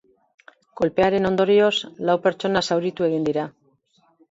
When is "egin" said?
3.11-3.31